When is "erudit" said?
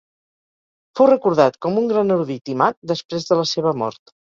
2.19-2.55